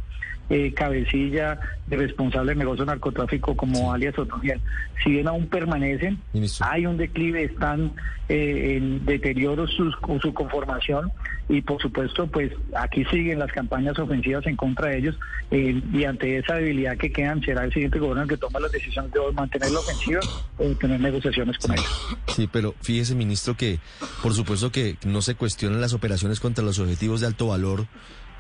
eh, 0.51 0.73
cabecilla 0.75 1.59
de 1.87 1.97
responsable 1.97 2.53
de 2.53 2.59
negocio 2.59 2.85
narcotráfico 2.85 3.57
como 3.57 3.93
alias 3.93 4.19
Otogiel. 4.19 4.61
Si 5.03 5.11
bien 5.11 5.27
aún 5.27 5.47
permanecen, 5.47 6.19
hay 6.61 6.85
un 6.87 6.99
declive, 6.99 7.45
están 7.45 7.93
eh, 8.29 8.77
en 8.77 9.05
deterioro 9.07 9.67
su, 9.67 9.91
su 10.21 10.35
conformación 10.35 11.11
y 11.49 11.61
por 11.61 11.81
supuesto 11.81 12.27
pues 12.27 12.53
aquí 12.77 13.05
siguen 13.07 13.39
las 13.39 13.53
campañas 13.53 13.99
ofensivas 13.99 14.47
en 14.47 14.57
contra 14.57 14.89
de 14.89 14.99
ellos 14.99 15.19
eh, 15.51 15.81
y 15.93 16.05
ante 16.05 16.39
esa 16.39 16.55
debilidad 16.55 16.97
que 16.97 17.13
quedan 17.13 17.43
será 17.43 17.65
el 17.65 17.73
siguiente 17.73 17.99
gobierno 17.99 18.27
que 18.27 18.37
toma 18.37 18.61
las 18.61 18.73
decisiones 18.73 19.13
de 19.13 19.21
mantener 19.33 19.71
la 19.71 19.81
ofensiva 19.81 20.21
o 20.59 20.65
tener 20.77 21.01
negociaciones 21.01 21.59
con 21.59 21.73
ellos. 21.73 22.17
Sí, 22.29 22.49
pero 22.51 22.75
fíjese 22.81 23.15
ministro 23.15 23.57
que 23.57 23.81
por 24.23 24.35
supuesto 24.35 24.71
que 24.71 24.97
no 25.05 25.23
se 25.23 25.35
cuestionan 25.35 25.81
las 25.81 25.93
operaciones 25.93 26.41
contra 26.41 26.65
los 26.65 26.79
objetivos 26.79 27.21
de 27.21 27.27
alto 27.27 27.49
valor 27.49 27.87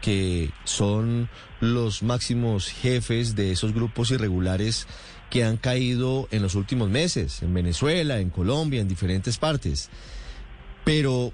que 0.00 0.50
son 0.64 1.30
los 1.60 2.02
máximos 2.02 2.68
jefes 2.68 3.34
de 3.36 3.52
esos 3.52 3.72
grupos 3.72 4.10
irregulares 4.10 4.86
que 5.30 5.44
han 5.44 5.56
caído 5.56 6.28
en 6.30 6.42
los 6.42 6.56
últimos 6.56 6.90
meses, 6.90 7.42
en 7.42 7.54
Venezuela, 7.54 8.18
en 8.18 8.28
Colombia, 8.28 8.82
en 8.82 8.88
diferentes 8.88 9.38
partes. 9.38 9.88
Pero 10.84 11.32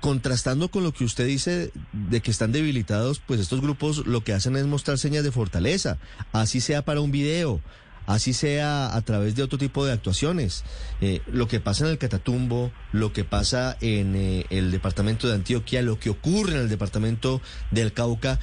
contrastando 0.00 0.70
con 0.70 0.84
lo 0.84 0.92
que 0.92 1.04
usted 1.04 1.26
dice 1.26 1.72
de 1.92 2.20
que 2.20 2.30
están 2.30 2.52
debilitados, 2.52 3.20
pues 3.20 3.40
estos 3.40 3.60
grupos 3.60 4.06
lo 4.06 4.22
que 4.22 4.32
hacen 4.32 4.56
es 4.56 4.66
mostrar 4.66 4.98
señas 4.98 5.24
de 5.24 5.32
fortaleza, 5.32 5.98
así 6.32 6.60
sea 6.60 6.82
para 6.82 7.00
un 7.00 7.10
video, 7.10 7.60
así 8.06 8.32
sea 8.32 8.94
a 8.94 9.00
través 9.02 9.36
de 9.36 9.42
otro 9.42 9.58
tipo 9.58 9.84
de 9.84 9.92
actuaciones. 9.92 10.64
Eh, 11.00 11.22
lo 11.32 11.48
que 11.48 11.60
pasa 11.60 11.84
en 11.84 11.92
el 11.92 11.98
Catatumbo, 11.98 12.72
lo 12.92 13.12
que 13.12 13.24
pasa 13.24 13.76
en 13.80 14.16
eh, 14.16 14.46
el 14.50 14.70
departamento 14.70 15.28
de 15.28 15.34
Antioquia, 15.34 15.82
lo 15.82 15.98
que 15.98 16.10
ocurre 16.10 16.54
en 16.54 16.60
el 16.60 16.68
departamento 16.68 17.40
del 17.70 17.92
Cauca, 17.92 18.38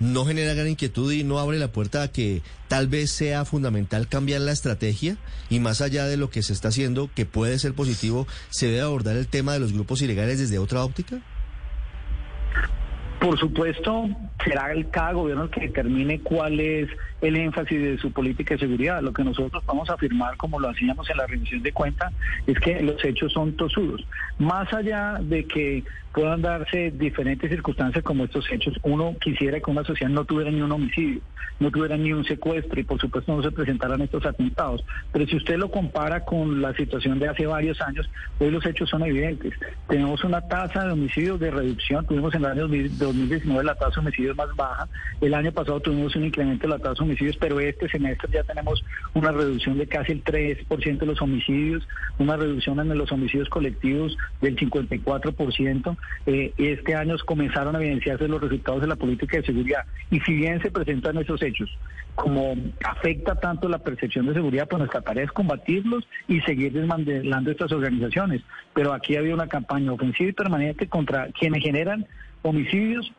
no 0.00 0.24
genera 0.24 0.54
gran 0.54 0.68
inquietud 0.68 1.12
y 1.12 1.24
no 1.24 1.38
abre 1.38 1.58
la 1.58 1.68
puerta 1.68 2.02
a 2.02 2.08
que 2.08 2.42
tal 2.68 2.88
vez 2.88 3.10
sea 3.10 3.44
fundamental 3.44 4.08
cambiar 4.08 4.40
la 4.40 4.52
estrategia 4.52 5.16
y 5.48 5.60
más 5.60 5.80
allá 5.80 6.06
de 6.06 6.16
lo 6.16 6.30
que 6.30 6.42
se 6.42 6.52
está 6.52 6.68
haciendo, 6.68 7.10
que 7.14 7.26
puede 7.26 7.58
ser 7.58 7.74
positivo, 7.74 8.26
se 8.50 8.66
debe 8.66 8.80
abordar 8.80 9.16
el 9.16 9.28
tema 9.28 9.52
de 9.52 9.60
los 9.60 9.72
grupos 9.72 10.02
ilegales 10.02 10.38
desde 10.38 10.58
otra 10.58 10.84
óptica? 10.84 11.20
Por 13.20 13.38
supuesto, 13.38 14.08
será 14.44 14.72
el 14.72 14.88
cada 14.90 15.12
gobierno 15.12 15.44
el 15.44 15.50
que 15.50 15.60
determine 15.60 16.20
cuál 16.20 16.60
es 16.60 16.88
el 17.20 17.36
énfasis 17.36 17.80
de 17.80 17.98
su 17.98 18.12
política 18.12 18.54
de 18.54 18.60
seguridad. 18.60 19.02
Lo 19.02 19.12
que 19.12 19.24
nosotros 19.24 19.64
vamos 19.66 19.88
a 19.90 19.94
afirmar, 19.94 20.36
como 20.36 20.58
lo 20.58 20.68
hacíamos 20.68 21.08
en 21.10 21.16
la 21.16 21.26
rendición 21.26 21.62
de 21.62 21.72
cuenta, 21.72 22.12
es 22.46 22.58
que 22.58 22.82
los 22.82 23.02
hechos 23.04 23.32
son 23.32 23.52
tosudos. 23.56 24.04
Más 24.38 24.72
allá 24.72 25.18
de 25.20 25.44
que 25.44 25.84
puedan 26.12 26.42
darse 26.42 26.90
diferentes 26.90 27.50
circunstancias 27.50 28.04
como 28.04 28.24
estos 28.24 28.50
hechos, 28.50 28.74
uno 28.82 29.14
quisiera 29.20 29.60
que 29.60 29.70
una 29.70 29.84
sociedad 29.84 30.10
no 30.10 30.24
tuviera 30.24 30.50
ni 30.50 30.60
un 30.60 30.72
homicidio, 30.72 31.20
no 31.58 31.70
tuviera 31.70 31.96
ni 31.96 32.12
un 32.12 32.24
secuestro 32.24 32.78
y 32.80 32.84
por 32.84 33.00
supuesto 33.00 33.34
no 33.34 33.42
se 33.42 33.50
presentaran 33.50 34.00
estos 34.02 34.24
atentados. 34.26 34.84
Pero 35.12 35.26
si 35.26 35.36
usted 35.36 35.56
lo 35.56 35.70
compara 35.70 36.24
con 36.24 36.60
la 36.60 36.74
situación 36.74 37.18
de 37.18 37.28
hace 37.28 37.46
varios 37.46 37.80
años, 37.80 38.10
hoy 38.38 38.50
los 38.50 38.64
hechos 38.66 38.90
son 38.90 39.04
evidentes. 39.04 39.54
Tenemos 39.88 40.22
una 40.24 40.40
tasa 40.42 40.84
de 40.84 40.92
homicidios 40.92 41.40
de 41.40 41.50
reducción, 41.50 42.06
tuvimos 42.06 42.34
en 42.34 42.44
el 42.44 42.50
año 42.50 42.68
2019 42.68 43.64
la 43.64 43.74
tasa 43.74 43.94
de 43.94 44.00
homicidios 44.00 44.31
más 44.34 44.54
baja, 44.56 44.88
el 45.20 45.34
año 45.34 45.52
pasado 45.52 45.80
tuvimos 45.80 46.14
un 46.16 46.24
incremento 46.24 46.66
de 46.66 46.74
la 46.74 46.78
tasa 46.78 46.94
de 46.94 47.02
homicidios, 47.02 47.36
pero 47.36 47.60
este 47.60 47.88
semestre 47.88 48.28
ya 48.32 48.42
tenemos 48.44 48.84
una 49.14 49.32
reducción 49.32 49.78
de 49.78 49.86
casi 49.86 50.12
el 50.12 50.24
3% 50.24 50.98
de 50.98 51.06
los 51.06 51.20
homicidios, 51.22 51.86
una 52.18 52.36
reducción 52.36 52.80
en 52.80 52.96
los 52.96 53.10
homicidios 53.12 53.48
colectivos 53.48 54.16
del 54.40 54.56
54%. 54.56 55.96
Eh, 56.26 56.52
este 56.58 56.94
año 56.94 57.16
comenzaron 57.24 57.76
a 57.76 57.78
evidenciarse 57.78 58.28
los 58.28 58.40
resultados 58.40 58.80
de 58.80 58.86
la 58.86 58.96
política 58.96 59.38
de 59.38 59.44
seguridad. 59.44 59.84
Y 60.10 60.20
si 60.20 60.34
bien 60.34 60.60
se 60.62 60.70
presentan 60.70 61.18
esos 61.18 61.42
hechos, 61.42 61.70
como 62.14 62.54
afecta 62.84 63.34
tanto 63.36 63.68
la 63.68 63.78
percepción 63.78 64.26
de 64.26 64.34
seguridad, 64.34 64.68
pues 64.68 64.80
nuestra 64.80 65.00
tarea 65.00 65.24
es 65.24 65.32
combatirlos 65.32 66.06
y 66.28 66.40
seguir 66.42 66.72
desmantelando 66.72 67.50
estas 67.50 67.72
organizaciones. 67.72 68.42
Pero 68.74 68.92
aquí 68.92 69.16
había 69.16 69.34
una 69.34 69.48
campaña 69.48 69.92
ofensiva 69.92 70.30
y 70.30 70.34
permanente 70.34 70.88
contra 70.88 71.28
quienes 71.32 71.62
generan 71.62 72.06
homicidios 72.42 73.12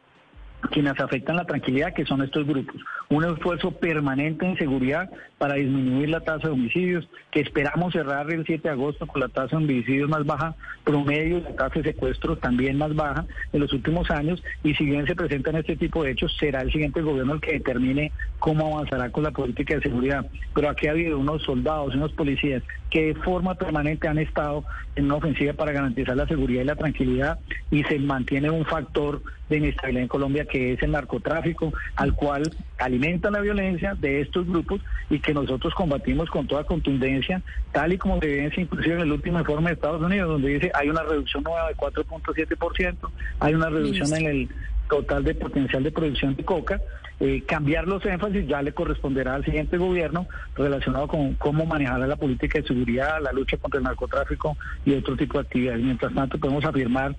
quienes 0.72 1.00
afectan 1.00 1.36
la 1.36 1.46
tranquilidad, 1.46 1.94
que 1.94 2.06
son 2.06 2.22
estos 2.22 2.46
grupos. 2.46 2.76
Un 3.10 3.26
esfuerzo 3.26 3.72
permanente 3.72 4.46
en 4.46 4.58
seguridad 4.58 5.10
para 5.38 5.56
disminuir 5.56 6.10
la 6.10 6.22
tasa 6.22 6.48
de 6.48 6.54
homicidios, 6.54 7.08
que 7.32 7.42
esperamos 7.42 7.94
cerrar 7.94 8.32
el 8.32 8.46
7 8.46 8.62
de 8.64 8.70
agosto 8.70 9.06
con 9.06 9.22
la 9.22 9.28
tasa 9.28 9.58
de 9.58 9.64
homicidios 9.64 10.10
más 10.10 10.26
baja, 10.26 10.56
promedio, 10.84 11.40
la 11.42 11.56
tasa 11.56 11.80
de 11.80 11.92
secuestros 11.92 12.40
también 12.40 12.78
más 12.78 12.96
baja 12.96 13.26
en 13.52 13.60
los 13.60 13.74
últimos 13.74 14.10
años, 14.10 14.44
y 14.64 14.74
si 14.76 14.86
bien 14.86 15.06
se 15.06 15.16
presentan 15.16 15.56
este 15.56 15.76
tipo 15.76 16.04
de 16.04 16.12
hechos, 16.12 16.36
será 16.40 16.62
el 16.62 16.72
siguiente 16.72 17.02
gobierno 17.02 17.34
el 17.34 17.42
que 17.42 17.54
determine 17.54 18.12
cómo 18.40 18.76
avanzará 18.76 19.10
con 19.10 19.24
la 19.24 19.32
política 19.32 19.76
de 19.76 19.82
seguridad. 19.82 20.26
Pero 20.54 20.70
aquí 20.70 20.88
ha 20.88 20.92
habido 20.92 21.20
unos 21.20 21.44
soldados, 21.44 21.96
unos 21.96 22.14
policías 22.14 22.64
que 22.90 23.08
de 23.08 23.16
forma 23.16 23.56
permanente 23.56 24.08
han 24.08 24.20
estado 24.20 24.64
en 24.96 25.06
una 25.06 25.16
ofensiva 25.16 25.54
para 25.54 25.72
garantizar 25.72 26.16
la 26.16 26.28
seguridad 26.28 26.62
y 26.62 26.66
la 26.66 26.76
tranquilidad, 26.76 27.40
y 27.72 27.84
se 27.84 27.98
mantiene 28.00 28.50
un 28.50 28.66
factor 28.66 29.22
de 29.50 29.58
inestabilidad 29.58 30.04
en 30.04 30.08
Colombia 30.08 30.46
que 30.54 30.74
es 30.74 30.84
el 30.84 30.92
narcotráfico, 30.92 31.74
al 31.96 32.14
cual 32.14 32.44
alimenta 32.78 33.32
la 33.32 33.42
violencia 33.42 33.96
de 33.96 34.22
estos 34.22 34.46
grupos 34.46 34.82
y 35.10 35.18
que 35.18 35.34
nosotros 35.34 35.74
combatimos 35.74 36.30
con 36.30 36.46
toda 36.46 36.64
contundencia, 36.64 37.42
tal 37.72 37.92
y 37.92 37.98
como 37.98 38.20
se 38.20 38.28
evidencia 38.28 38.62
inclusive 38.62 38.94
en 38.94 39.02
el 39.02 39.12
último 39.12 39.40
informe 39.40 39.72
de 39.72 39.74
Estados 39.74 40.04
Unidos, 40.04 40.30
donde 40.30 40.50
dice 40.50 40.72
hay 40.76 40.90
una 40.90 41.02
reducción 41.02 41.42
nueva 41.42 41.70
de 41.70 41.76
4.7%, 41.76 42.96
hay 43.40 43.56
una 43.56 43.70
reducción 43.70 44.14
en 44.14 44.28
el 44.28 44.50
total 44.88 45.24
de 45.24 45.34
potencial 45.34 45.82
de 45.82 45.92
producción 45.92 46.36
de 46.36 46.46
coca. 46.46 46.80
Eh, 47.20 47.42
cambiar 47.48 47.88
los 47.88 48.06
énfasis 48.06 48.48
ya 48.48 48.62
le 48.62 48.74
corresponderá 48.74 49.34
al 49.34 49.46
siguiente 49.46 49.78
gobierno 49.78 50.28
relacionado 50.56 51.08
con 51.08 51.34
cómo 51.34 51.66
manejar 51.66 52.00
la 52.02 52.16
política 52.16 52.60
de 52.60 52.68
seguridad, 52.68 53.20
la 53.24 53.32
lucha 53.32 53.58
contra 53.58 53.80
el 53.80 53.86
narcotráfico 53.86 54.56
y 54.86 54.94
otro 54.94 55.18
tipo 55.18 55.40
de 55.40 55.46
actividades. 55.46 55.84
Mientras 55.84 56.14
tanto, 56.14 56.38
podemos 56.38 56.64
afirmar 56.64 57.16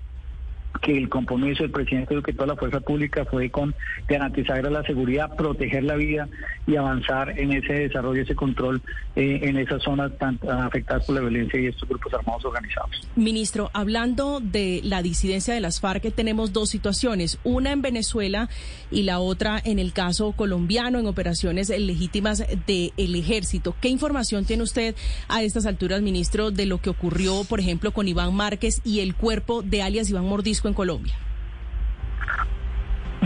que 0.81 0.97
el 0.97 1.09
compromiso 1.09 1.63
del 1.63 1.71
presidente 1.71 2.15
de 2.15 2.21
que 2.21 2.33
toda 2.33 2.47
la 2.47 2.55
fuerza 2.55 2.79
pública 2.79 3.25
fue 3.25 3.49
con 3.49 3.73
garantizar 4.07 4.63
la 4.71 4.83
seguridad, 4.83 5.35
proteger 5.35 5.83
la 5.83 5.95
vida 5.95 6.27
y 6.67 6.75
avanzar 6.75 7.37
en 7.39 7.51
ese 7.51 7.73
desarrollo, 7.73 8.21
ese 8.21 8.35
control 8.35 8.81
eh, 9.15 9.39
en 9.43 9.57
esas 9.57 9.83
zonas 9.83 10.11
tan, 10.17 10.39
afectadas 10.47 11.05
por 11.05 11.15
la 11.15 11.21
violencia 11.21 11.59
y 11.59 11.67
estos 11.67 11.87
grupos 11.87 12.13
armados 12.13 12.45
organizados. 12.45 12.91
Ministro, 13.15 13.69
hablando 13.73 14.39
de 14.39 14.81
la 14.83 15.01
disidencia 15.01 15.53
de 15.53 15.59
las 15.59 15.79
FARC, 15.79 16.13
tenemos 16.13 16.53
dos 16.53 16.69
situaciones, 16.69 17.39
una 17.43 17.71
en 17.71 17.81
Venezuela 17.81 18.49
y 18.91 19.03
la 19.03 19.19
otra 19.19 19.61
en 19.63 19.79
el 19.79 19.93
caso 19.93 20.31
colombiano, 20.31 20.99
en 20.99 21.07
operaciones 21.07 21.69
legítimas 21.69 22.43
del 22.65 23.15
ejército. 23.15 23.75
¿Qué 23.81 23.89
información 23.89 24.45
tiene 24.45 24.63
usted 24.63 24.95
a 25.27 25.43
estas 25.43 25.65
alturas, 25.65 26.01
ministro, 26.01 26.51
de 26.51 26.65
lo 26.65 26.79
que 26.79 26.89
ocurrió, 26.89 27.43
por 27.47 27.59
ejemplo, 27.59 27.91
con 27.91 28.07
Iván 28.07 28.33
Márquez 28.33 28.81
y 28.83 28.99
el 28.99 29.15
cuerpo 29.15 29.61
de 29.61 29.81
alias 29.81 30.09
Iván 30.09 30.25
Mordisco? 30.25 30.64
En 30.67 30.73
Colombia? 30.73 31.13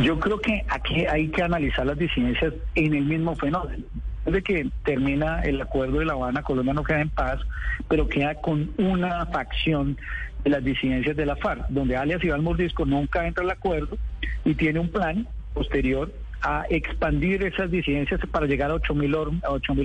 Yo 0.01 0.19
creo 0.19 0.39
que 0.39 0.63
aquí 0.69 1.05
hay 1.05 1.27
que 1.29 1.43
analizar 1.43 1.85
las 1.85 1.97
disidencias 1.97 2.53
en 2.75 2.93
el 2.93 3.05
mismo 3.05 3.35
fenómeno. 3.35 3.83
Desde 4.25 4.43
que 4.43 4.69
termina 4.83 5.41
el 5.41 5.61
acuerdo 5.61 5.99
de 5.99 6.05
La 6.05 6.13
Habana, 6.13 6.43
Colombia 6.43 6.73
no 6.73 6.83
queda 6.83 7.01
en 7.01 7.09
paz, 7.09 7.39
pero 7.87 8.07
queda 8.07 8.35
con 8.35 8.71
una 8.77 9.25
facción 9.25 9.97
de 10.43 10.49
las 10.51 10.63
disidencias 10.63 11.17
de 11.17 11.25
la 11.25 11.35
FARC, 11.35 11.67
donde 11.69 11.97
alias 11.97 12.23
Iván 12.23 12.43
Mordisco 12.43 12.85
nunca 12.85 13.27
entra 13.27 13.43
al 13.43 13.51
acuerdo 13.51 13.97
y 14.45 14.53
tiene 14.55 14.79
un 14.79 14.89
plan 14.89 15.27
posterior 15.53 16.13
a 16.41 16.65
expandir 16.69 17.43
esas 17.43 17.69
disidencias 17.69 18.21
para 18.31 18.45
llegar 18.45 18.71
a 18.71 18.75
8 18.75 18.93
mil 18.95 19.15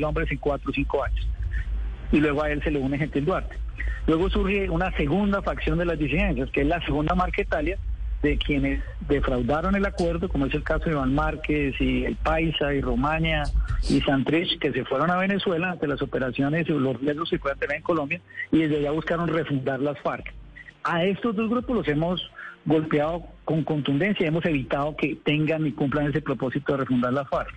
hombres 0.04 0.30
en 0.30 0.38
4 0.38 0.70
o 0.70 0.72
5 0.72 1.04
años. 1.04 1.28
Y 2.12 2.20
luego 2.20 2.42
a 2.42 2.50
él 2.50 2.62
se 2.62 2.70
le 2.70 2.78
une 2.78 2.98
Gentil 2.98 3.24
Duarte. 3.24 3.56
Luego 4.06 4.28
surge 4.28 4.68
una 4.68 4.90
segunda 4.96 5.42
facción 5.42 5.78
de 5.78 5.86
las 5.86 5.98
disidencias, 5.98 6.50
que 6.50 6.60
es 6.60 6.66
la 6.66 6.84
segunda 6.84 7.14
marca 7.14 7.42
Italia, 7.42 7.78
de 8.22 8.38
quienes 8.38 8.82
defraudaron 9.08 9.76
el 9.76 9.84
acuerdo, 9.84 10.28
como 10.28 10.46
es 10.46 10.54
el 10.54 10.62
caso 10.62 10.86
de 10.86 10.92
Iván 10.92 11.14
Márquez 11.14 11.74
y 11.80 12.04
El 12.04 12.16
Paisa 12.16 12.72
y 12.72 12.80
Romaña 12.80 13.44
y 13.88 14.00
Santrich, 14.00 14.58
que 14.58 14.72
se 14.72 14.84
fueron 14.84 15.10
a 15.10 15.16
Venezuela 15.16 15.72
ante 15.72 15.86
las 15.86 16.00
operaciones 16.00 16.66
y 16.68 16.72
los 16.72 17.00
riesgos 17.00 17.30
que 17.30 17.38
puedan 17.38 17.58
tener 17.58 17.76
en 17.76 17.82
Colombia, 17.82 18.20
y 18.50 18.58
desde 18.58 18.78
allá 18.78 18.90
buscaron 18.92 19.28
refundar 19.28 19.80
las 19.80 19.98
FARC. 20.00 20.32
A 20.84 21.04
estos 21.04 21.36
dos 21.36 21.50
grupos 21.50 21.76
los 21.76 21.88
hemos 21.88 22.30
golpeado 22.64 23.24
con 23.44 23.62
contundencia, 23.62 24.26
hemos 24.26 24.44
evitado 24.46 24.96
que 24.96 25.16
tengan 25.22 25.66
y 25.66 25.72
cumplan 25.72 26.08
ese 26.08 26.22
propósito 26.22 26.72
de 26.72 26.78
refundar 26.78 27.12
las 27.12 27.28
FARC. 27.28 27.54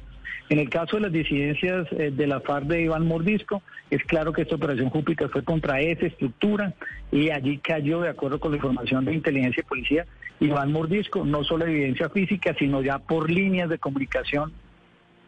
En 0.50 0.60
el 0.60 0.70
caso 0.70 0.96
de 0.96 1.04
las 1.04 1.12
disidencias 1.12 1.88
eh, 1.92 2.12
de 2.12 2.28
la 2.28 2.40
FARC 2.40 2.68
de 2.68 2.84
Iván 2.84 3.06
Mordisco, 3.06 3.62
es 3.90 4.02
claro 4.04 4.32
que 4.32 4.44
esta 4.44 4.56
operación 4.56 4.90
Júpiter 4.90 5.30
fue 5.30 5.44
contra 5.44 5.82
esa 5.82 6.06
estructura 6.06 6.74
y 7.12 7.30
allí 7.32 7.58
cayó, 7.58 8.02
de 8.02 8.10
acuerdo 8.10 8.40
con 8.40 8.52
la 8.52 8.58
información 8.58 9.04
de 9.04 9.14
inteligencia 9.14 9.62
y 9.62 9.68
policía, 9.68 10.06
Iván 10.40 10.72
Mordisco, 10.72 11.26
no 11.26 11.44
solo 11.44 11.66
evidencia 11.66 12.10
física, 12.10 12.56
sino 12.58 12.82
ya 12.82 13.00
por 13.00 13.30
líneas 13.30 13.70
de 13.70 13.78
comunicación 13.78 14.54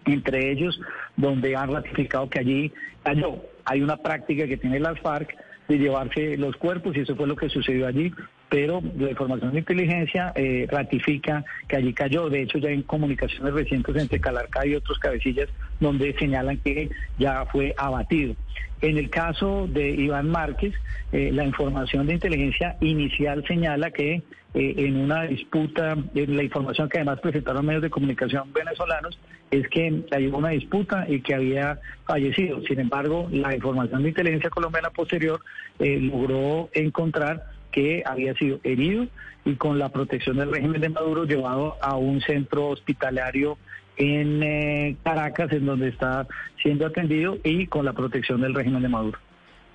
entre 0.06 0.52
ellos, 0.52 0.80
donde 1.18 1.56
han 1.56 1.72
ratificado 1.72 2.30
que 2.30 2.40
allí 2.40 2.74
cayó. 3.04 3.44
Hay 3.66 3.82
una 3.82 3.98
práctica 3.98 4.48
que 4.48 4.58
tiene 4.58 4.80
las 4.80 5.00
FARC 5.02 5.36
de 5.68 5.78
llevarse 5.78 6.38
los 6.38 6.56
cuerpos 6.56 6.96
y 6.96 7.02
eso 7.02 7.16
fue 7.16 7.28
lo 7.28 7.36
que 7.36 7.50
sucedió 7.50 7.88
allí 7.88 8.14
pero 8.50 8.82
la 8.98 9.12
información 9.12 9.52
de 9.54 9.60
inteligencia 9.60 10.34
eh, 10.36 10.68
ratifica 10.70 11.46
que 11.68 11.78
allí 11.78 11.94
cayó. 11.94 12.30
De 12.30 12.42
hecho, 12.42 12.58
ya 12.58 12.70
hay 12.70 12.82
comunicaciones 12.84 13.54
recientes 13.54 13.96
entre 13.96 14.20
Calarca 14.20 14.66
y 14.66 14.76
otros 14.76 14.98
cabecillas 15.00 15.50
donde 15.80 16.14
señalan 16.18 16.58
que 16.58 16.90
ya 17.18 17.46
fue 17.46 17.74
abatido. 17.78 18.36
En 18.82 18.98
el 18.98 19.10
caso 19.10 19.68
de 19.68 19.90
Iván 19.90 20.30
Márquez, 20.30 20.74
eh, 21.12 21.32
la 21.32 21.46
información 21.46 22.08
de 22.08 22.16
inteligencia 22.16 22.78
inicial 22.82 23.44
señala 23.48 23.92
que 23.92 24.24
eh, 24.56 24.74
en 24.78 24.96
una 24.98 25.24
disputa, 25.24 25.96
en 26.16 26.38
la 26.38 26.44
información 26.44 26.90
que 26.90 26.98
además 26.98 27.20
presentaron 27.20 27.66
medios 27.66 27.84
de 27.84 27.90
comunicación 27.90 28.52
venezolanos, 28.52 29.20
es 29.52 29.68
que 29.68 30.04
hay 30.12 30.28
una 30.28 30.50
disputa 30.50 31.06
y 31.08 31.22
que 31.22 31.36
había 31.36 31.80
fallecido. 32.06 32.62
Sin 32.64 32.80
embargo, 32.80 33.28
la 33.32 33.54
información 33.54 34.02
de 34.02 34.10
inteligencia 34.10 34.50
colombiana 34.50 34.90
posterior 34.90 35.40
logró 35.80 36.70
encontrar 36.74 37.44
que 37.72 38.04
había 38.06 38.34
sido 38.36 38.60
herido 38.64 39.08
y 39.46 39.56
con 39.56 39.80
la 39.80 39.90
protección 39.90 40.38
del 40.38 40.52
régimen 40.52 40.82
de 40.82 40.90
Maduro 40.90 41.26
llevado 41.26 41.76
a 41.82 41.96
un 41.96 42.22
centro 42.22 42.68
hospitalario 42.68 43.58
en 43.98 44.42
eh, 44.44 44.96
Caracas, 45.04 45.52
en 45.52 45.66
donde 45.66 45.90
está 45.90 46.28
siendo 46.62 46.86
atendido 46.86 47.38
y 47.44 47.68
con 47.68 47.86
la 47.86 47.94
protección 47.94 48.42
del 48.42 48.54
régimen 48.54 48.82
de 48.82 48.90
Maduro. 48.90 49.20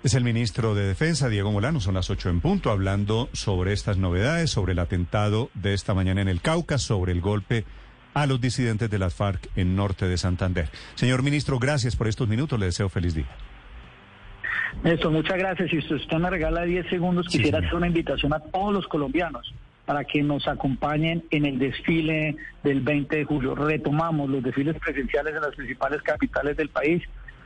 Es 0.03 0.15
el 0.15 0.25
ministro 0.25 0.75
de 0.75 0.87
Defensa, 0.87 1.31
Diego 1.31 1.51
Molano, 1.51 1.81
son 1.81 1.95
las 1.95 2.11
ocho 2.11 2.29
en 2.29 2.41
punto, 2.41 2.71
hablando 2.71 3.31
sobre 3.33 3.73
estas 3.73 3.97
novedades, 3.97 4.51
sobre 4.51 4.73
el 4.73 4.79
atentado 4.79 5.51
de 5.55 5.73
esta 5.73 5.95
mañana 5.95 6.21
en 6.21 6.29
el 6.29 6.43
Cauca, 6.43 6.77
sobre 6.77 7.13
el 7.13 7.23
golpe 7.23 7.65
a 8.13 8.27
los 8.27 8.41
disidentes 8.41 8.91
de 8.91 8.99
las 8.99 9.15
FARC 9.15 9.49
en 9.57 9.77
norte 9.77 10.07
de 10.07 10.19
Santander. 10.19 10.69
Señor 10.95 11.23
ministro, 11.23 11.59
gracias 11.59 11.97
por 11.97 12.07
estos 12.07 12.29
minutos, 12.29 12.59
le 12.59 12.67
deseo 12.67 12.89
feliz 12.89 13.15
día. 13.15 13.29
Néstor, 14.83 15.13
muchas 15.13 15.39
gracias. 15.39 15.71
Si 15.71 15.95
usted 15.95 16.17
me 16.19 16.31
regala 16.31 16.63
10 16.63 16.89
segundos, 16.89 17.27
quisiera 17.29 17.59
hacer 17.59 17.75
una 17.75 17.87
invitación 17.87 18.33
a 18.33 18.41
todos 18.41 18.73
los 18.73 18.87
colombianos 18.87 19.55
para 19.85 20.05
que 20.05 20.23
nos 20.23 20.47
acompañen 20.49 21.25
en 21.31 21.47
el 21.47 21.59
desfile 21.59 22.37
del 22.63 22.81
20 22.81 23.17
de 23.17 23.25
julio. 23.25 23.55
Retomamos 23.55 24.31
los 24.31 24.43
desfiles 24.43 24.77
presenciales 24.79 25.35
en 25.35 25.43
las 25.43 25.55
principales 25.55 26.03
capitales 26.03 26.57
del 26.57 26.69
país. 26.69 27.03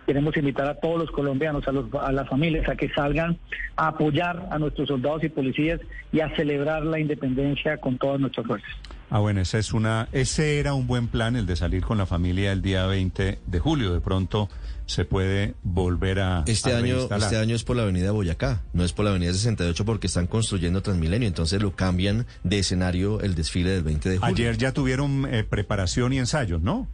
queremos 0.07 0.37
invitar 0.37 0.67
a 0.67 0.75
todos 0.75 0.99
los 0.99 1.11
colombianos, 1.11 1.69
a, 1.69 1.73
los, 1.73 1.93
a 1.95 2.13
las 2.13 2.29
familias, 2.29 2.69
a 2.69 2.77
que 2.77 2.89
salgan 2.91 3.39
a 3.77 3.89
apoyar 3.89 4.49
a 4.51 4.59
nuestros 4.59 4.89
soldados 4.89 5.23
y 5.25 5.29
policías 5.29 5.81
y 6.13 6.21
a 6.21 6.35
celebrar 6.35 6.83
la 6.85 6.99
independencia 6.99 7.77
con 7.77 7.99
todas 7.99 8.19
nuestras 8.19 8.47
fuerzas. 8.47 8.71
Ah, 9.11 9.19
bueno, 9.21 9.41
esa 9.41 9.59
es 9.59 9.73
una, 9.73 10.09
ese 10.13 10.61
era 10.61 10.75
un 10.75 10.87
buen 10.87 11.09
plan, 11.09 11.35
el 11.35 11.47
de 11.47 11.57
salir 11.57 11.83
con 11.83 11.99
la 11.99 12.07
familia 12.07 12.53
el 12.53 12.63
día 12.63 12.87
20 12.87 13.39
de 13.45 13.59
julio. 13.59 13.93
De 13.93 14.01
pronto 14.01 14.49
se 14.89 15.05
puede 15.05 15.55
volver 15.63 16.19
a. 16.19 16.45
Este, 16.47 16.73
a 16.73 16.79
año, 16.79 16.97
este 17.15 17.37
año 17.37 17.55
es 17.55 17.63
por 17.63 17.77
la 17.77 17.83
avenida 17.83 18.11
Boyacá, 18.11 18.63
no 18.73 18.85
es 18.85 18.93
por 18.95 19.05
la 19.05 19.11
avenida 19.11 19.33
68 19.33 19.85
porque 19.85 20.07
están 20.07 20.27
construyendo 20.27 20.83
Transmilenio, 20.83 21.29
entonces 21.29 21.63
lo 21.63 21.73
cambian 21.73 22.27
de 22.43 22.59
escenario 22.59 23.21
el 23.21 23.35
desfile 23.35 23.71
del 23.71 23.83
20 23.83 24.09
de 24.09 24.19
julio. 24.19 24.35
Ayer 24.35 24.57
ya 24.57 24.73
tuvieron 24.73 25.33
eh, 25.33 25.45
preparación 25.45 26.15
y 26.15 26.19
ensayos, 26.19 26.63
¿no? 26.63 26.89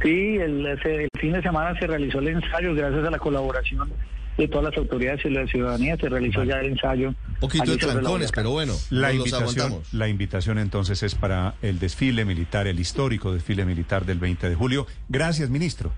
Sí, 0.00 0.36
el, 0.36 0.78
fin 1.20 1.32
de 1.32 1.42
semana 1.42 1.76
se 1.78 1.88
realizó 1.88 2.20
el 2.20 2.28
ensayo 2.28 2.74
gracias 2.74 3.04
a 3.04 3.10
la 3.10 3.18
colaboración 3.18 3.90
de 4.38 4.46
todas 4.46 4.66
las 4.66 4.76
autoridades 4.76 5.24
y 5.24 5.30
la 5.30 5.46
ciudadanía. 5.46 5.96
Se 5.96 6.08
realizó 6.08 6.44
ya 6.44 6.60
el 6.60 6.72
ensayo. 6.72 7.08
Un 7.08 7.36
poquito 7.40 7.72
de 7.72 7.78
trancones, 7.78 8.30
pero 8.30 8.50
bueno, 8.50 8.74
La 8.90 9.12
invitación, 9.12 9.42
aguantamos. 9.42 9.94
la 9.94 10.08
invitación 10.08 10.58
entonces 10.58 11.02
es 11.02 11.14
para 11.14 11.54
el 11.62 11.78
desfile 11.78 12.24
militar, 12.24 12.66
el 12.66 12.78
histórico 12.78 13.32
desfile 13.32 13.64
militar 13.64 14.04
del 14.04 14.18
20 14.18 14.48
de 14.48 14.54
julio. 14.54 14.86
Gracias, 15.08 15.50
ministro. 15.50 15.92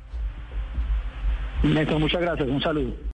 Néstor, 1.63 1.99
muchas 1.99 2.21
gracias. 2.21 2.49
Un 2.49 2.61
saludo. 2.61 2.93